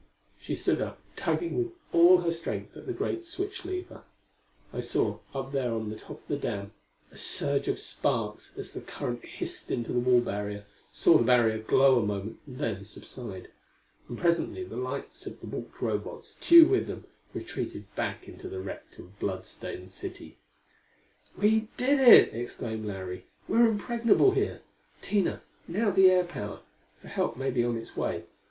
[0.39, 4.03] She stood up, tugging with all her strength at the great switch lever.
[4.73, 6.71] I saw, up there on the top of the dam,
[7.11, 11.59] a surge of sparks as the current hissed into the wall barrier; saw the barrier
[11.59, 13.49] glow a moment and then subside.
[14.09, 17.05] And presently the lights of the balked Robots, Tugh with them,
[17.35, 20.39] retreated back into the wrecked and blood stained city.
[21.37, 23.25] "We did it!" exclaimed Larry.
[23.47, 24.61] "We're impregnable here.
[25.03, 26.61] Tina, now the air power,
[26.99, 28.23] for help may be on its way.